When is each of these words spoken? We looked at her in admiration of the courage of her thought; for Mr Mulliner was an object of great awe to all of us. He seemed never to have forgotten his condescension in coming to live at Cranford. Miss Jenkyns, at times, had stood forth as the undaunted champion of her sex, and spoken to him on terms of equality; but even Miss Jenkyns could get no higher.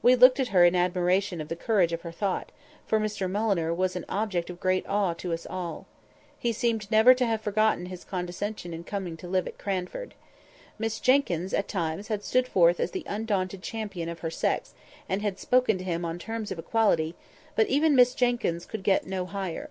We 0.00 0.14
looked 0.16 0.40
at 0.40 0.48
her 0.56 0.64
in 0.64 0.74
admiration 0.74 1.38
of 1.38 1.48
the 1.48 1.54
courage 1.54 1.92
of 1.92 2.00
her 2.00 2.10
thought; 2.12 2.50
for 2.86 2.98
Mr 2.98 3.30
Mulliner 3.30 3.74
was 3.74 3.94
an 3.94 4.06
object 4.08 4.48
of 4.48 4.58
great 4.58 4.86
awe 4.88 5.12
to 5.12 5.36
all 5.50 5.76
of 5.76 5.80
us. 5.82 5.86
He 6.38 6.50
seemed 6.50 6.90
never 6.90 7.12
to 7.12 7.26
have 7.26 7.42
forgotten 7.42 7.84
his 7.84 8.02
condescension 8.02 8.72
in 8.72 8.84
coming 8.84 9.18
to 9.18 9.28
live 9.28 9.46
at 9.46 9.58
Cranford. 9.58 10.14
Miss 10.78 10.98
Jenkyns, 10.98 11.52
at 11.52 11.68
times, 11.68 12.08
had 12.08 12.24
stood 12.24 12.48
forth 12.48 12.80
as 12.80 12.92
the 12.92 13.04
undaunted 13.06 13.60
champion 13.60 14.08
of 14.08 14.20
her 14.20 14.30
sex, 14.30 14.72
and 15.10 15.38
spoken 15.38 15.76
to 15.76 15.84
him 15.84 16.06
on 16.06 16.18
terms 16.18 16.50
of 16.50 16.58
equality; 16.58 17.14
but 17.54 17.66
even 17.66 17.94
Miss 17.94 18.14
Jenkyns 18.14 18.64
could 18.64 18.82
get 18.82 19.04
no 19.06 19.26
higher. 19.26 19.68